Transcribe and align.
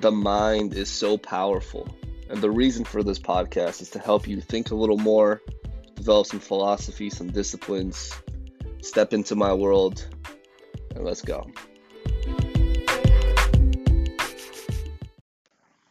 the 0.00 0.10
mind 0.10 0.72
is 0.72 0.88
so 0.88 1.18
powerful. 1.18 1.86
And 2.30 2.40
the 2.40 2.50
reason 2.50 2.86
for 2.86 3.02
this 3.02 3.18
podcast 3.18 3.82
is 3.82 3.90
to 3.90 3.98
help 3.98 4.26
you 4.26 4.40
think 4.40 4.70
a 4.70 4.74
little 4.74 4.96
more, 4.96 5.42
develop 5.94 6.26
some 6.26 6.40
philosophy, 6.40 7.10
some 7.10 7.30
disciplines, 7.30 8.10
step 8.80 9.12
into 9.12 9.36
my 9.36 9.52
world, 9.52 10.08
and 10.94 11.04
let's 11.04 11.20
go. 11.20 11.50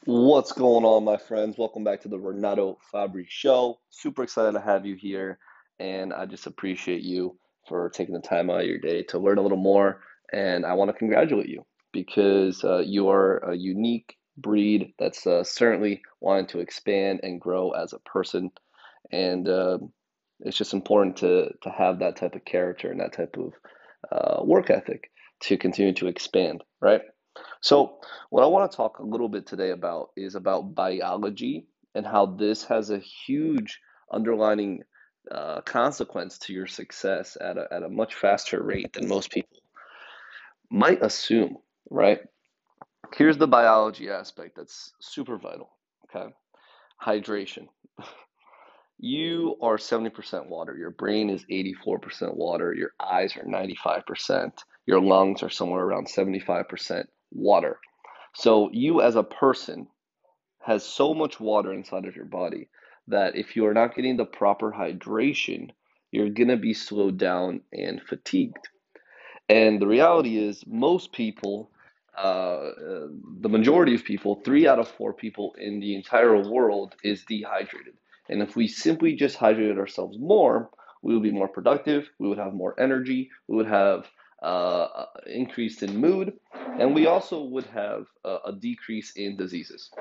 What's 0.05 0.53
going 0.53 0.85
on, 0.85 1.03
my 1.03 1.17
friends? 1.17 1.59
Welcome 1.59 1.83
back 1.83 2.01
to 2.01 2.07
the 2.07 2.17
Renato 2.17 2.79
Fabri 2.91 3.25
Show. 3.27 3.79
Super 3.91 4.23
excited 4.23 4.53
to 4.53 4.59
have 4.59 4.87
you 4.87 4.95
here, 4.95 5.37
and 5.79 6.13
I 6.13 6.25
just 6.25 6.47
appreciate 6.47 7.03
you 7.03 7.37
for 7.67 7.89
taking 7.89 8.15
the 8.15 8.21
time 8.21 8.49
out 8.49 8.61
of 8.61 8.65
your 8.65 8.79
day 8.79 9.03
to 9.03 9.19
learn 9.19 9.37
a 9.37 9.43
little 9.43 9.59
more. 9.59 10.01
And 10.33 10.65
I 10.65 10.73
want 10.73 10.89
to 10.89 10.97
congratulate 10.97 11.49
you 11.49 11.63
because 11.91 12.63
uh, 12.63 12.79
you 12.79 13.09
are 13.09 13.37
a 13.37 13.55
unique 13.55 14.17
breed 14.37 14.93
that's 14.97 15.27
uh, 15.27 15.43
certainly 15.43 16.01
wanting 16.21 16.47
to 16.47 16.59
expand 16.59 17.21
and 17.23 17.41
grow 17.41 17.71
as 17.71 17.93
a 17.93 17.99
person. 17.99 18.51
And 19.11 19.47
uh, 19.47 19.79
it's 20.41 20.57
just 20.57 20.73
important 20.73 21.17
to, 21.17 21.51
to 21.63 21.69
have 21.69 21.99
that 21.99 22.15
type 22.15 22.35
of 22.35 22.45
character 22.45 22.91
and 22.91 22.99
that 22.99 23.13
type 23.13 23.37
of 23.37 23.53
uh, 24.11 24.43
work 24.43 24.69
ethic 24.69 25.11
to 25.41 25.57
continue 25.57 25.93
to 25.93 26.07
expand, 26.07 26.63
right? 26.81 27.01
So, 27.61 27.99
what 28.29 28.43
I 28.43 28.47
want 28.47 28.69
to 28.69 28.75
talk 28.75 28.99
a 28.99 29.03
little 29.03 29.29
bit 29.29 29.45
today 29.45 29.71
about 29.71 30.09
is 30.15 30.35
about 30.35 30.75
biology 30.75 31.67
and 31.95 32.05
how 32.05 32.25
this 32.25 32.63
has 32.65 32.89
a 32.89 32.99
huge 32.99 33.79
underlining 34.11 34.83
uh, 35.31 35.61
consequence 35.61 36.37
to 36.39 36.53
your 36.53 36.67
success 36.67 37.37
at 37.39 37.57
a, 37.57 37.67
at 37.71 37.83
a 37.83 37.89
much 37.89 38.15
faster 38.15 38.61
rate 38.61 38.93
than 38.93 39.07
most 39.07 39.31
people 39.31 39.59
might 40.71 41.03
assume, 41.03 41.57
right? 41.89 42.19
Here's 43.15 43.37
the 43.37 43.47
biology 43.47 44.09
aspect 44.09 44.55
that's 44.55 44.91
super 44.99 45.37
vital, 45.37 45.69
okay? 46.05 46.33
Hydration. 47.01 47.67
you 48.99 49.55
are 49.61 49.77
70% 49.77 50.47
water. 50.47 50.75
Your 50.77 50.91
brain 50.91 51.29
is 51.29 51.45
84% 51.49 52.35
water. 52.35 52.73
Your 52.73 52.91
eyes 52.99 53.35
are 53.35 53.45
95%. 53.45 54.51
Your 54.85 55.01
lungs 55.01 55.43
are 55.43 55.49
somewhere 55.49 55.83
around 55.83 56.07
75% 56.07 57.05
water. 57.31 57.79
So 58.35 58.69
you 58.71 59.01
as 59.01 59.15
a 59.15 59.23
person 59.23 59.87
has 60.61 60.85
so 60.85 61.13
much 61.13 61.39
water 61.39 61.73
inside 61.73 62.05
of 62.05 62.15
your 62.15 62.25
body 62.25 62.69
that 63.07 63.35
if 63.35 63.55
you 63.55 63.65
are 63.65 63.73
not 63.73 63.95
getting 63.95 64.17
the 64.17 64.25
proper 64.25 64.71
hydration, 64.71 65.71
you're 66.11 66.29
going 66.29 66.49
to 66.49 66.57
be 66.57 66.73
slowed 66.73 67.17
down 67.17 67.61
and 67.73 68.01
fatigued. 68.01 68.69
And 69.47 69.81
the 69.81 69.87
reality 69.87 70.37
is, 70.37 70.63
most 70.67 71.11
people, 71.11 71.71
uh, 72.19 72.71
the 73.39 73.49
majority 73.49 73.95
of 73.95 74.03
people, 74.03 74.41
three 74.43 74.67
out 74.67 74.79
of 74.79 74.87
four 74.87 75.13
people 75.13 75.55
in 75.57 75.79
the 75.79 75.95
entire 75.95 76.37
world 76.37 76.95
is 77.03 77.23
dehydrated. 77.23 77.93
And 78.27 78.41
if 78.41 78.55
we 78.55 78.67
simply 78.67 79.15
just 79.15 79.37
hydrated 79.37 79.79
ourselves 79.79 80.17
more, 80.19 80.69
we 81.01 81.13
would 81.13 81.23
be 81.23 81.31
more 81.31 81.47
productive, 81.47 82.09
we 82.19 82.27
would 82.27 82.37
have 82.37 82.53
more 82.53 82.79
energy, 82.79 83.31
we 83.47 83.55
would 83.55 83.67
have 83.67 84.05
uh, 84.41 85.05
in 85.25 85.47
mood, 85.95 86.33
and 86.79 86.93
we 86.93 87.07
also 87.07 87.43
would 87.43 87.65
have 87.65 88.05
a, 88.23 88.37
a, 88.47 88.53
decrease 88.53 89.11
in 89.15 89.35
diseases. 89.35 89.91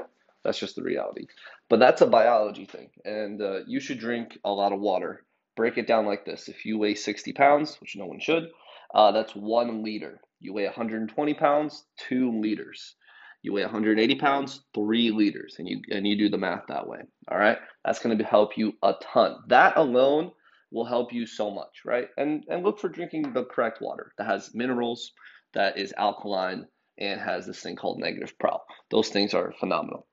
That's 0.45 0.59
just 0.59 0.77
the 0.77 0.83
reality. 0.83 1.27
But 1.69 1.81
that's 1.81 2.03
a 2.03 2.07
biology 2.07 2.65
thing, 2.65 2.91
and 3.05 3.43
uh, 3.43 3.61
you 3.67 3.81
should 3.81 3.99
drink 3.99 4.39
a 4.45 4.53
lot 4.53 4.73
of 4.73 4.81
water. 4.81 5.25
Break 5.57 5.77
it 5.77 5.89
down 5.89 6.07
like 6.07 6.25
this: 6.25 6.49
if 6.49 6.65
you 6.65 6.79
weigh 6.79 6.95
60 6.95 7.33
pounds, 7.33 7.81
which 7.81 7.97
no 7.97 8.07
one 8.07 8.21
should, 8.21 8.51
uh, 8.95 9.11
that's 9.11 9.35
one 9.35 9.83
liter. 9.83 10.21
You 10.41 10.53
weigh 10.53 10.65
120 10.65 11.35
pounds, 11.35 11.85
two 11.97 12.41
liters. 12.41 12.95
You 13.43 13.53
weigh 13.53 13.63
180 13.63 14.17
pounds, 14.17 14.63
three 14.75 15.11
liters, 15.11 15.57
and 15.59 15.69
you 15.69 15.81
and 15.91 16.07
you 16.07 16.19
do 16.19 16.29
the 16.29 16.39
math 16.39 16.65
that 16.69 16.89
way. 16.89 17.01
All 17.31 17.39
right, 17.39 17.59
that's 17.85 18.01
going 18.01 18.19
to 18.19 18.25
help 18.25 18.59
you 18.59 18.73
a 18.83 18.95
ton. 19.01 19.37
That 19.47 19.77
alone 19.77 20.33
will 20.71 20.85
help 20.85 21.13
you 21.13 21.25
so 21.27 21.51
much, 21.51 21.83
right? 21.85 22.09
And 22.17 22.45
and 22.49 22.65
look 22.65 22.81
for 22.81 22.89
drinking 22.89 23.33
the 23.33 23.45
correct 23.45 23.81
water 23.81 24.13
that 24.19 24.27
has 24.27 24.55
minerals, 24.55 25.13
that 25.55 25.79
is 25.79 25.95
alkaline, 25.97 26.67
and 26.99 27.21
has 27.21 27.47
this 27.47 27.61
thing 27.61 27.77
called 27.77 28.01
negative 28.01 28.39
prow. 28.39 28.61
Those 28.91 29.09
things 29.09 29.35
are 29.35 29.55
phenomenal. 29.61 30.07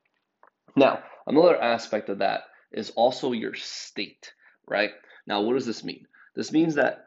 Now, 0.76 1.04
another 1.26 1.60
aspect 1.60 2.10
of 2.10 2.20
that 2.20 2.42
is 2.72 2.92
also 2.92 3.32
your 3.32 3.56
state, 3.56 4.34
right? 4.68 4.92
Now, 5.26 5.42
what 5.42 5.54
does 5.54 5.66
this 5.66 5.84
mean? 5.84 6.06
This 6.36 6.52
means 6.52 6.76
that 6.76 7.05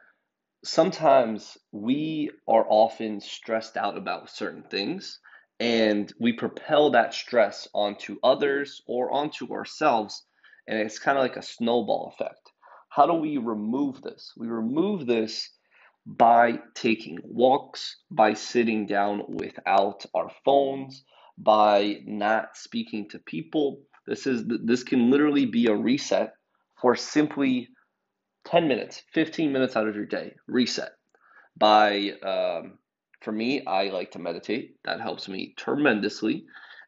sometimes 0.68 1.58
we 1.72 2.30
are 2.46 2.66
often 2.68 3.20
stressed 3.20 3.76
out 3.76 3.96
about 3.96 4.30
certain 4.30 4.64
things 4.64 5.20
and 5.60 6.12
we 6.20 6.32
propel 6.32 6.90
that 6.90 7.14
stress 7.14 7.66
onto 7.74 8.16
others 8.22 8.82
or 8.86 9.12
onto 9.12 9.52
ourselves 9.52 10.24
and 10.66 10.78
it's 10.78 10.98
kind 10.98 11.18
of 11.18 11.22
like 11.22 11.36
a 11.36 11.42
snowball 11.42 12.12
effect 12.14 12.52
how 12.88 13.06
do 13.06 13.14
we 13.14 13.36
remove 13.38 14.02
this? 14.02 14.32
We 14.36 14.48
remove 14.48 15.06
this 15.06 15.50
by 16.06 16.58
taking 16.74 17.18
walks, 17.22 17.96
by 18.10 18.34
sitting 18.34 18.86
down 18.86 19.22
without 19.28 20.04
our 20.14 20.30
phones, 20.44 21.04
by 21.36 22.00
not 22.06 22.56
speaking 22.56 23.08
to 23.10 23.18
people. 23.20 23.82
This 24.06 24.26
is 24.26 24.44
this 24.64 24.82
can 24.82 25.10
literally 25.10 25.46
be 25.46 25.66
a 25.66 25.76
reset 25.76 26.32
for 26.80 26.96
simply 26.96 27.68
10 28.50 28.66
minutes, 28.68 29.02
15 29.12 29.52
minutes 29.52 29.76
out 29.76 29.88
of 29.88 29.94
your 29.94 30.06
day. 30.06 30.34
Reset. 30.46 30.90
By 31.56 32.12
um, 32.22 32.78
for 33.20 33.32
me, 33.32 33.64
I 33.66 33.88
like 33.88 34.12
to 34.12 34.18
meditate. 34.18 34.76
That 34.84 35.00
helps 35.00 35.28
me 35.28 35.54
tremendously. 35.56 36.46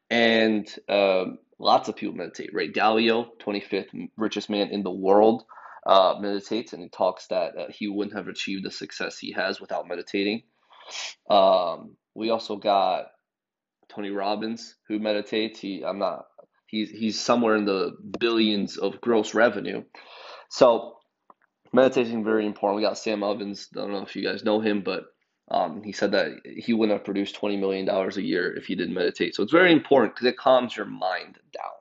And 0.09 0.67
um, 0.89 1.39
lots 1.59 1.87
of 1.87 1.95
people 1.95 2.15
meditate. 2.15 2.51
Ray 2.53 2.71
Dalio, 2.71 3.27
25th 3.45 4.09
richest 4.17 4.49
man 4.49 4.69
in 4.69 4.83
the 4.83 4.91
world, 4.91 5.43
uh, 5.85 6.15
meditates 6.19 6.73
and 6.73 6.81
he 6.81 6.89
talks 6.89 7.27
that 7.27 7.57
uh, 7.57 7.65
he 7.69 7.87
wouldn't 7.87 8.15
have 8.15 8.27
achieved 8.27 8.65
the 8.65 8.71
success 8.71 9.17
he 9.17 9.31
has 9.33 9.59
without 9.59 9.87
meditating. 9.87 10.43
Um, 11.29 11.95
we 12.15 12.29
also 12.29 12.55
got 12.55 13.05
Tony 13.89 14.09
Robbins 14.09 14.75
who 14.87 14.99
meditates. 14.99 15.59
He 15.59 15.83
I'm 15.83 15.99
not 15.99 16.25
he's 16.67 16.89
he's 16.89 17.19
somewhere 17.19 17.55
in 17.55 17.65
the 17.65 17.93
billions 18.19 18.77
of 18.77 19.01
gross 19.01 19.33
revenue. 19.33 19.83
So 20.49 20.97
meditation 21.73 22.23
very 22.23 22.45
important. 22.45 22.77
We 22.77 22.83
got 22.83 22.97
Sam 22.97 23.23
Ovens. 23.23 23.69
I 23.75 23.79
don't 23.79 23.91
know 23.91 24.01
if 24.03 24.15
you 24.15 24.23
guys 24.23 24.43
know 24.43 24.59
him, 24.59 24.81
but 24.81 25.05
um, 25.49 25.83
he 25.83 25.91
said 25.91 26.11
that 26.11 26.31
he 26.45 26.73
wouldn't 26.73 26.97
have 26.97 27.05
produced 27.05 27.35
twenty 27.35 27.57
million 27.57 27.85
dollars 27.85 28.17
a 28.17 28.23
year 28.23 28.55
if 28.55 28.65
he 28.65 28.75
didn't 28.75 28.93
meditate. 28.93 29.35
So 29.35 29.43
it's 29.43 29.51
very 29.51 29.71
important 29.71 30.15
because 30.15 30.27
it 30.27 30.37
calms 30.37 30.75
your 30.75 30.85
mind 30.85 31.37
down. 31.53 31.71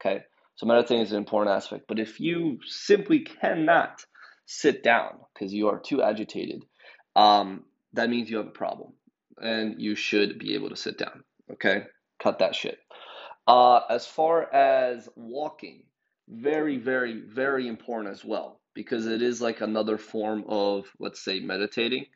Okay. 0.00 0.24
So 0.56 0.66
meditating 0.66 1.02
is 1.02 1.12
an 1.12 1.18
important 1.18 1.54
aspect. 1.54 1.84
But 1.86 1.98
if 1.98 2.18
you 2.18 2.58
simply 2.66 3.20
cannot 3.20 4.04
sit 4.46 4.82
down 4.82 5.18
because 5.34 5.52
you 5.52 5.68
are 5.68 5.78
too 5.78 6.02
agitated, 6.02 6.64
um, 7.14 7.64
that 7.92 8.08
means 8.08 8.30
you 8.30 8.38
have 8.38 8.46
a 8.46 8.50
problem, 8.50 8.92
and 9.38 9.80
you 9.80 9.94
should 9.94 10.38
be 10.38 10.54
able 10.54 10.70
to 10.70 10.76
sit 10.76 10.98
down. 10.98 11.24
Okay, 11.52 11.84
cut 12.18 12.38
that 12.38 12.54
shit. 12.54 12.78
Uh, 13.46 13.80
as 13.88 14.06
far 14.06 14.52
as 14.52 15.08
walking, 15.14 15.84
very, 16.28 16.78
very, 16.78 17.20
very 17.20 17.68
important 17.68 18.12
as 18.12 18.24
well 18.24 18.60
because 18.76 19.06
it 19.06 19.22
is 19.22 19.40
like 19.40 19.62
another 19.62 19.98
form 19.98 20.44
of, 20.46 20.84
let's 21.00 21.24
say, 21.24 21.40
meditating. 21.40 22.06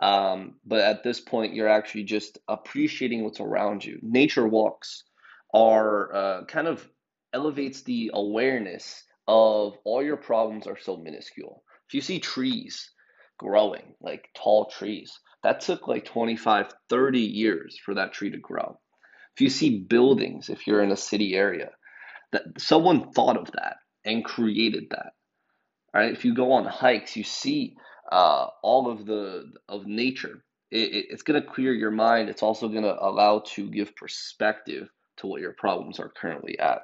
Um, 0.00 0.54
but 0.64 0.80
at 0.80 1.02
this 1.02 1.20
point, 1.20 1.54
you're 1.54 1.68
actually 1.68 2.04
just 2.04 2.38
appreciating 2.48 3.24
what's 3.24 3.40
around 3.40 3.84
you. 3.84 3.98
Nature 4.02 4.46
walks 4.46 5.04
are 5.52 6.14
uh, 6.14 6.44
kind 6.44 6.68
of 6.68 6.88
elevates 7.34 7.82
the 7.82 8.12
awareness 8.14 9.02
of 9.26 9.76
all 9.84 10.02
your 10.02 10.16
problems 10.16 10.66
are 10.66 10.78
so 10.78 10.96
minuscule. 10.96 11.62
If 11.88 11.94
you 11.94 12.00
see 12.00 12.20
trees 12.20 12.90
growing, 13.38 13.94
like 14.00 14.28
tall 14.34 14.66
trees, 14.66 15.18
that 15.42 15.60
took 15.60 15.88
like 15.88 16.04
25, 16.04 16.72
30 16.88 17.20
years 17.20 17.78
for 17.84 17.94
that 17.94 18.12
tree 18.12 18.30
to 18.30 18.38
grow. 18.38 18.78
If 19.34 19.40
you 19.40 19.50
see 19.50 19.80
buildings, 19.80 20.48
if 20.48 20.66
you're 20.66 20.82
in 20.82 20.92
a 20.92 20.96
city 20.96 21.34
area, 21.34 21.70
that 22.32 22.42
someone 22.58 23.12
thought 23.12 23.36
of 23.36 23.50
that 23.52 23.76
and 24.04 24.24
created 24.24 24.84
that. 24.90 25.12
Right? 25.96 26.12
If 26.12 26.24
you 26.24 26.34
go 26.34 26.52
on 26.52 26.64
hikes, 26.66 27.16
you 27.16 27.24
see 27.24 27.76
uh, 28.12 28.48
all 28.62 28.90
of 28.90 29.06
the 29.06 29.52
of 29.68 29.86
nature. 29.86 30.44
It, 30.70 30.92
it, 30.92 31.06
it's 31.10 31.22
going 31.22 31.40
to 31.40 31.48
clear 31.48 31.72
your 31.72 31.90
mind. 31.90 32.28
It's 32.28 32.42
also 32.42 32.68
going 32.68 32.82
to 32.82 32.96
allow 33.00 33.40
to 33.54 33.70
give 33.70 33.96
perspective 33.96 34.88
to 35.18 35.26
what 35.26 35.40
your 35.40 35.52
problems 35.52 35.98
are 35.98 36.10
currently 36.10 36.58
at 36.58 36.80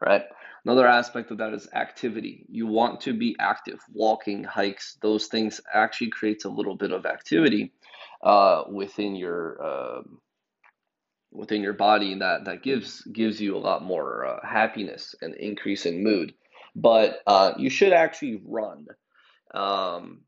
right? 0.00 0.22
Another 0.64 0.86
aspect 0.86 1.30
of 1.30 1.38
that 1.38 1.54
is 1.54 1.68
activity. 1.74 2.44
You 2.48 2.66
want 2.66 3.00
to 3.02 3.14
be 3.14 3.36
active, 3.40 3.80
walking, 3.92 4.44
hikes, 4.44 4.98
those 5.00 5.26
things 5.26 5.60
actually 5.72 6.10
creates 6.10 6.44
a 6.44 6.50
little 6.50 6.76
bit 6.76 6.92
of 6.92 7.06
activity 7.06 7.72
uh, 8.22 8.64
within 8.70 9.16
your 9.16 9.62
uh, 9.62 10.02
within 11.32 11.62
your 11.62 11.72
body, 11.72 12.12
and 12.12 12.20
that 12.20 12.44
that 12.44 12.62
gives 12.62 13.02
gives 13.02 13.40
you 13.40 13.56
a 13.56 13.58
lot 13.58 13.82
more 13.82 14.26
uh, 14.26 14.46
happiness 14.46 15.14
and 15.22 15.34
increase 15.36 15.86
in 15.86 16.04
mood. 16.04 16.34
But 16.74 17.20
uh, 17.26 17.54
you 17.56 17.70
should 17.70 17.92
actually 17.92 18.40
run, 18.44 18.86
um, 19.52 20.22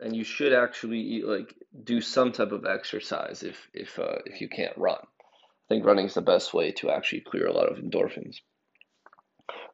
and 0.00 0.14
you 0.14 0.24
should 0.24 0.52
actually 0.52 1.22
like 1.22 1.54
do 1.84 2.00
some 2.00 2.32
type 2.32 2.52
of 2.52 2.66
exercise 2.66 3.42
if 3.42 3.68
if 3.72 3.98
uh, 3.98 4.18
if 4.26 4.40
you 4.40 4.48
can't 4.48 4.76
run. 4.76 4.98
I 5.00 5.74
think 5.74 5.84
running 5.84 6.06
is 6.06 6.14
the 6.14 6.22
best 6.22 6.52
way 6.52 6.72
to 6.72 6.90
actually 6.90 7.20
clear 7.20 7.46
a 7.46 7.52
lot 7.52 7.70
of 7.70 7.78
endorphins. 7.78 8.36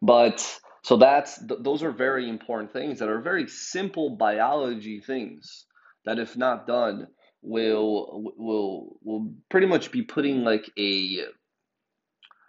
But 0.00 0.60
so 0.82 0.96
that's 0.96 1.38
th- 1.38 1.60
those 1.62 1.82
are 1.82 1.90
very 1.90 2.28
important 2.28 2.72
things 2.72 3.00
that 3.00 3.08
are 3.08 3.20
very 3.20 3.48
simple 3.48 4.16
biology 4.16 5.00
things 5.00 5.66
that 6.04 6.18
if 6.18 6.36
not 6.36 6.66
done 6.66 7.08
will 7.42 8.32
will 8.36 8.98
will 9.02 9.34
pretty 9.48 9.66
much 9.66 9.90
be 9.90 10.02
putting 10.02 10.44
like 10.44 10.70
a 10.78 11.24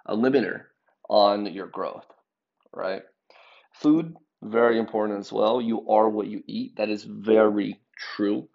a 0.05 0.15
limiter 0.15 0.63
on 1.09 1.45
your 1.47 1.67
growth, 1.67 2.05
right? 2.73 3.03
Food 3.81 4.15
very 4.43 4.77
important 4.79 5.19
as 5.19 5.31
well. 5.33 5.61
You 5.61 5.87
are 5.89 6.09
what 6.09 6.27
you 6.27 6.43
eat. 6.47 6.75
That 6.77 6.89
is 6.89 7.03
very 7.03 7.79
true. 8.15 8.49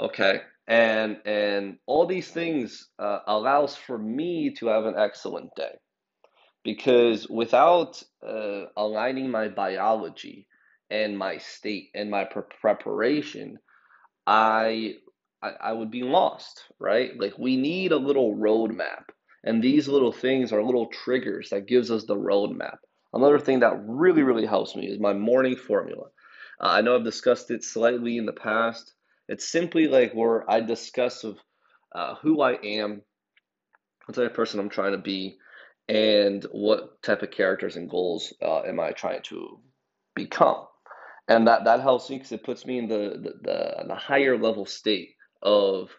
Okay, 0.00 0.42
and 0.68 1.20
and 1.26 1.78
all 1.86 2.06
these 2.06 2.30
things 2.30 2.88
uh, 2.98 3.20
allows 3.26 3.76
for 3.76 3.98
me 3.98 4.54
to 4.58 4.66
have 4.68 4.86
an 4.86 4.96
excellent 4.98 5.50
day 5.56 5.74
because 6.64 7.28
without 7.28 8.02
uh, 8.26 8.66
aligning 8.76 9.30
my 9.30 9.48
biology 9.48 10.46
and 10.90 11.18
my 11.18 11.38
state 11.38 11.90
and 11.94 12.10
my 12.10 12.24
pre- 12.24 12.42
preparation, 12.60 13.58
I, 14.26 14.96
I 15.42 15.50
I 15.62 15.72
would 15.72 15.90
be 15.90 16.02
lost, 16.04 16.64
right? 16.80 17.12
Like 17.18 17.38
we 17.38 17.56
need 17.56 17.92
a 17.92 17.96
little 17.96 18.36
roadmap, 18.36 19.04
and 19.44 19.62
these 19.62 19.88
little 19.88 20.12
things 20.12 20.52
are 20.52 20.62
little 20.62 20.88
triggers 20.88 21.50
that 21.50 21.66
gives 21.68 21.90
us 21.90 22.04
the 22.06 22.16
roadmap. 22.16 22.78
Another 23.18 23.40
thing 23.40 23.60
that 23.60 23.82
really 23.84 24.22
really 24.22 24.46
helps 24.46 24.76
me 24.76 24.86
is 24.86 25.00
my 25.00 25.12
morning 25.12 25.56
formula. 25.56 26.04
Uh, 26.60 26.68
I 26.68 26.80
know 26.82 26.94
I've 26.94 27.04
discussed 27.04 27.50
it 27.50 27.64
slightly 27.64 28.16
in 28.16 28.26
the 28.26 28.32
past. 28.32 28.94
It's 29.28 29.48
simply 29.48 29.88
like 29.88 30.12
where 30.12 30.48
I 30.48 30.60
discuss 30.60 31.24
of 31.24 31.36
uh, 31.92 32.14
who 32.22 32.40
I 32.40 32.52
am, 32.52 33.02
what 34.06 34.14
type 34.14 34.30
of 34.30 34.34
person 34.34 34.60
I'm 34.60 34.68
trying 34.68 34.92
to 34.92 34.98
be, 34.98 35.38
and 35.88 36.44
what 36.52 37.02
type 37.02 37.22
of 37.22 37.32
characters 37.32 37.74
and 37.74 37.90
goals 37.90 38.32
uh, 38.40 38.60
am 38.60 38.78
I 38.78 38.92
trying 38.92 39.22
to 39.24 39.58
become. 40.14 40.66
And 41.26 41.48
that, 41.48 41.64
that 41.64 41.80
helps 41.80 42.08
me 42.08 42.18
because 42.18 42.30
it 42.30 42.44
puts 42.44 42.64
me 42.64 42.78
in 42.78 42.88
the, 42.88 43.18
the, 43.20 43.32
the, 43.42 43.84
the 43.88 43.94
higher 43.96 44.38
level 44.38 44.64
state 44.64 45.10
of 45.42 45.90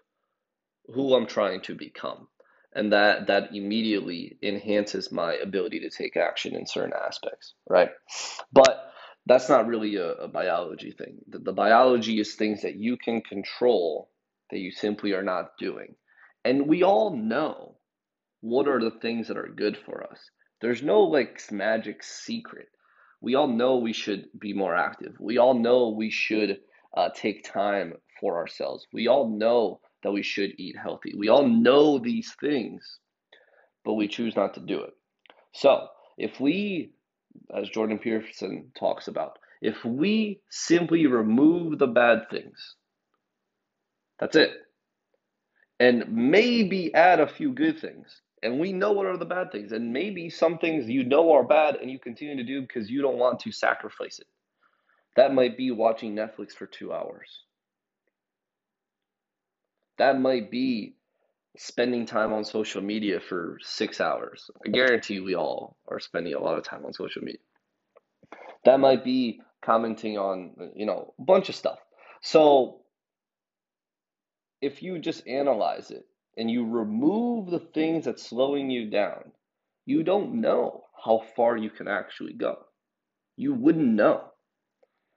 who 0.87 1.15
I'm 1.15 1.27
trying 1.27 1.61
to 1.63 1.75
become. 1.75 2.29
And 2.73 2.93
that, 2.93 3.27
that 3.27 3.55
immediately 3.55 4.37
enhances 4.43 5.11
my 5.11 5.33
ability 5.33 5.79
to 5.79 5.89
take 5.89 6.15
action 6.15 6.55
in 6.55 6.67
certain 6.67 6.93
aspects, 6.93 7.53
right? 7.67 7.89
But 8.51 8.91
that's 9.25 9.49
not 9.49 9.67
really 9.67 9.95
a, 9.95 10.11
a 10.13 10.27
biology 10.27 10.91
thing. 10.91 11.19
The, 11.27 11.39
the 11.39 11.53
biology 11.53 12.19
is 12.19 12.35
things 12.35 12.61
that 12.61 12.75
you 12.75 12.97
can 12.97 13.21
control 13.21 14.09
that 14.51 14.59
you 14.59 14.71
simply 14.71 15.13
are 15.13 15.23
not 15.23 15.57
doing. 15.57 15.95
And 16.45 16.67
we 16.67 16.83
all 16.83 17.15
know 17.15 17.75
what 18.41 18.67
are 18.67 18.79
the 18.79 18.97
things 19.01 19.27
that 19.27 19.37
are 19.37 19.53
good 19.55 19.77
for 19.77 20.03
us. 20.03 20.19
There's 20.61 20.83
no 20.83 21.01
like 21.01 21.39
magic 21.51 22.03
secret. 22.03 22.67
We 23.21 23.35
all 23.35 23.47
know 23.47 23.77
we 23.77 23.93
should 23.93 24.27
be 24.37 24.53
more 24.53 24.75
active. 24.75 25.15
We 25.19 25.37
all 25.37 25.53
know 25.53 25.89
we 25.89 26.09
should 26.09 26.59
uh, 26.95 27.09
take 27.13 27.43
time 27.43 27.93
for 28.19 28.37
ourselves. 28.37 28.87
We 28.93 29.07
all 29.07 29.29
know 29.29 29.79
that 30.03 30.11
we 30.11 30.23
should 30.23 30.53
eat 30.57 30.75
healthy. 30.81 31.13
We 31.17 31.29
all 31.29 31.47
know 31.47 31.99
these 31.99 32.35
things, 32.39 32.99
but 33.83 33.93
we 33.93 34.07
choose 34.07 34.35
not 34.35 34.53
to 34.55 34.59
do 34.59 34.81
it. 34.81 34.93
So, 35.53 35.87
if 36.17 36.39
we, 36.39 36.91
as 37.55 37.69
Jordan 37.69 37.99
Peterson 37.99 38.71
talks 38.77 39.07
about, 39.07 39.39
if 39.61 39.83
we 39.83 40.41
simply 40.49 41.07
remove 41.07 41.79
the 41.79 41.87
bad 41.87 42.29
things, 42.29 42.75
that's 44.19 44.35
it. 44.35 44.51
And 45.79 46.05
maybe 46.09 46.93
add 46.93 47.19
a 47.19 47.27
few 47.27 47.53
good 47.53 47.79
things. 47.79 48.21
And 48.41 48.59
we 48.59 48.71
know 48.71 48.91
what 48.91 49.05
are 49.05 49.17
the 49.17 49.25
bad 49.25 49.51
things. 49.51 49.71
And 49.71 49.91
maybe 49.91 50.29
some 50.29 50.57
things 50.57 50.89
you 50.89 51.03
know 51.03 51.31
are 51.33 51.43
bad 51.43 51.75
and 51.75 51.89
you 51.89 51.99
continue 51.99 52.37
to 52.37 52.43
do 52.43 52.61
because 52.61 52.89
you 52.89 53.01
don't 53.01 53.17
want 53.17 53.39
to 53.41 53.51
sacrifice 53.51 54.19
it. 54.19 54.27
That 55.15 55.33
might 55.33 55.57
be 55.57 55.71
watching 55.71 56.15
Netflix 56.15 56.51
for 56.51 56.65
two 56.65 56.93
hours. 56.93 57.43
That 59.99 60.19
might 60.19 60.49
be 60.49 60.95
spending 61.57 62.05
time 62.05 62.31
on 62.31 62.45
social 62.45 62.81
media 62.81 63.19
for 63.19 63.57
six 63.61 63.99
hours. 63.99 64.49
I 64.65 64.69
guarantee 64.69 65.19
we 65.19 65.35
all 65.35 65.75
are 65.89 65.99
spending 65.99 66.33
a 66.33 66.39
lot 66.39 66.57
of 66.57 66.63
time 66.63 66.85
on 66.85 66.93
social 66.93 67.21
media. 67.21 67.41
That 68.63 68.79
might 68.79 69.03
be 69.03 69.41
commenting 69.61 70.17
on, 70.17 70.71
you 70.73 70.85
know, 70.85 71.13
a 71.19 71.21
bunch 71.21 71.49
of 71.49 71.55
stuff. 71.55 71.79
So 72.21 72.81
if 74.61 74.81
you 74.81 74.99
just 74.99 75.27
analyze 75.27 75.91
it 75.91 76.05
and 76.37 76.49
you 76.49 76.65
remove 76.65 77.49
the 77.49 77.59
things 77.59 78.05
that's 78.05 78.23
slowing 78.23 78.69
you 78.69 78.89
down, 78.89 79.31
you 79.85 80.03
don't 80.03 80.39
know 80.39 80.85
how 81.03 81.23
far 81.35 81.57
you 81.57 81.69
can 81.69 81.89
actually 81.89 82.33
go. 82.33 82.57
You 83.35 83.53
wouldn't 83.53 83.85
know 83.85 84.23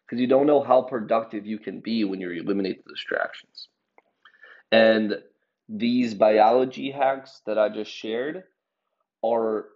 because 0.06 0.20
you 0.20 0.26
don't 0.26 0.46
know 0.46 0.62
how 0.62 0.82
productive 0.82 1.46
you 1.46 1.58
can 1.58 1.81
be 1.81 2.02
when 2.05 2.20
you 2.20 2.31
eliminate 2.31 2.85
the 2.85 2.93
distractions. 2.93 3.69
And 4.73 5.17
these 5.69 6.15
biology 6.15 6.91
hacks 6.91 7.43
that 7.47 7.59
I 7.59 7.69
just 7.69 7.93
shared 7.93 8.45
are 9.25 9.67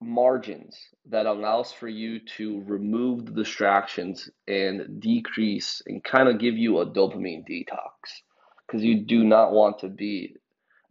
margins 0.00 0.78
that 1.10 1.26
allows 1.26 1.72
for 1.72 1.88
you 1.88 2.20
to 2.36 2.62
remove 2.66 3.26
the 3.26 3.32
distractions 3.32 4.28
and 4.48 5.00
decrease 5.00 5.82
and 5.86 6.04
kind 6.04 6.28
of 6.28 6.38
give 6.38 6.56
you 6.56 6.78
a 6.78 6.86
dopamine 6.86 7.44
detox 7.48 7.92
because 8.66 8.84
you 8.84 9.04
do 9.04 9.24
not 9.24 9.52
want 9.52 9.78
to 9.80 9.88
be 9.88 10.36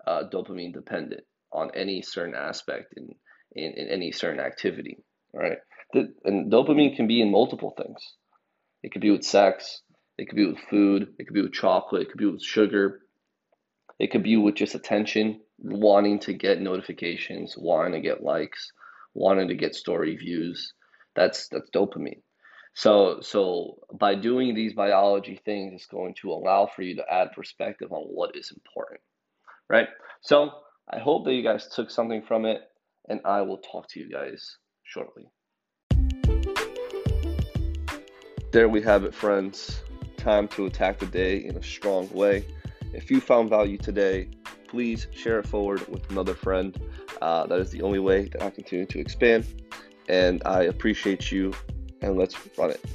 uh, 0.08 0.24
dopamine 0.34 0.74
dependent 0.74 1.24
on 1.54 1.72
any 1.76 2.02
certain 2.02 2.36
aspect 2.36 2.94
in, 2.98 3.10
in, 3.54 3.74
in 3.74 3.88
any 3.90 4.12
certain 4.12 4.40
activity. 4.40 4.98
Right? 5.34 5.58
And 5.94 6.52
dopamine 6.52 6.96
can 6.96 7.08
be 7.08 7.22
in 7.22 7.32
multiple 7.32 7.74
things. 7.78 8.00
It 8.84 8.92
could 8.92 9.02
be 9.02 9.12
with 9.12 9.26
sex. 9.26 9.82
It 10.18 10.30
could 10.30 10.36
be 10.36 10.46
with 10.46 10.60
food. 10.70 11.14
It 11.18 11.26
could 11.26 11.34
be 11.34 11.42
with 11.42 11.54
chocolate. 11.54 12.04
It 12.04 12.10
could 12.10 12.20
be 12.20 12.26
with 12.26 12.44
sugar. 12.44 13.02
It 14.00 14.12
could 14.12 14.24
be 14.24 14.38
with 14.38 14.56
just 14.56 14.76
attention, 14.76 15.42
wanting 15.60 16.20
to 16.20 16.34
get 16.34 16.62
notifications, 16.62 17.56
wanting 17.58 17.94
to 17.94 18.02
get 18.02 18.24
likes, 18.24 18.72
wanting 19.14 19.48
to 19.50 19.56
get 19.56 19.76
story 19.76 20.16
views. 20.16 20.74
That's 21.16 21.48
that's 21.50 21.70
dopamine. 21.70 22.22
So, 22.74 23.20
so 23.22 23.80
by 23.94 24.16
doing 24.16 24.56
these 24.56 24.74
biology 24.74 25.40
things, 25.44 25.74
it's 25.74 25.86
going 25.88 26.16
to 26.22 26.32
allow 26.32 26.70
for 26.74 26.84
you 26.84 26.96
to 26.96 27.04
add 27.12 27.34
perspective 27.34 27.92
on 27.92 28.04
what 28.04 28.36
is 28.36 28.52
important, 28.52 29.02
right? 29.70 29.88
So, 30.22 30.52
I 30.90 31.00
hope 31.00 31.26
that 31.26 31.34
you 31.34 31.44
guys 31.44 31.68
took 31.68 31.92
something 31.92 32.22
from 32.22 32.46
it, 32.46 32.62
and 33.10 33.20
I 33.26 33.42
will 33.42 33.60
talk 33.60 33.90
to 33.90 34.00
you 34.00 34.10
guys 34.10 34.58
shortly. 34.84 35.26
There 38.52 38.70
we 38.70 38.82
have 38.82 39.04
it, 39.04 39.14
friends. 39.14 39.82
Time 40.22 40.48
to 40.50 40.68
attack 40.68 41.00
the 41.00 41.08
day 41.08 41.38
in 41.38 41.58
a 41.58 41.64
strong 41.64 42.08
way. 42.12 42.46
If 42.94 43.10
you 43.10 43.20
found 43.20 43.50
value 43.50 43.80
today, 43.80 44.30
please 44.68 45.08
share 45.12 45.40
it 45.40 45.48
forward 45.48 45.88
with 45.88 46.08
another 46.12 46.36
friend. 46.36 46.80
Uh, 47.24 47.48
that 47.48 47.60
is 47.60 47.72
the 47.72 47.82
only 47.82 47.98
way 47.98 48.28
that 48.28 48.44
I 48.44 48.52
continue 48.52 48.86
to 48.86 49.00
expand. 49.00 49.48
And 50.08 50.44
I 50.46 50.64
appreciate 50.64 51.32
you 51.32 51.54
and 52.04 52.20
let's 52.20 52.36
run 52.56 52.70
it. 52.70 52.86